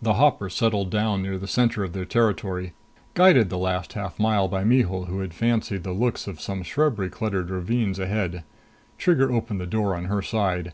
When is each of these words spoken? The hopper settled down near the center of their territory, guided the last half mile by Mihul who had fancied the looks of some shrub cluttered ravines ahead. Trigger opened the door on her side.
The 0.00 0.14
hopper 0.14 0.48
settled 0.48 0.88
down 0.88 1.20
near 1.22 1.36
the 1.36 1.46
center 1.46 1.84
of 1.84 1.92
their 1.92 2.06
territory, 2.06 2.72
guided 3.12 3.50
the 3.50 3.58
last 3.58 3.92
half 3.92 4.18
mile 4.18 4.48
by 4.48 4.64
Mihul 4.64 5.08
who 5.08 5.20
had 5.20 5.34
fancied 5.34 5.82
the 5.82 5.92
looks 5.92 6.26
of 6.26 6.40
some 6.40 6.62
shrub 6.62 6.98
cluttered 7.10 7.50
ravines 7.50 7.98
ahead. 7.98 8.44
Trigger 8.96 9.30
opened 9.30 9.60
the 9.60 9.66
door 9.66 9.94
on 9.94 10.06
her 10.06 10.22
side. 10.22 10.72